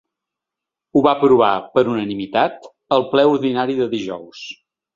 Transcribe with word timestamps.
Ho 0.95 1.03
va 1.07 1.11
aprovar, 1.17 1.49
per 1.75 1.83
unanimitat, 1.93 2.67
el 2.99 3.07
ple 3.15 3.29
ordinari 3.35 3.81
de 3.85 3.93
dijous. 3.97 4.45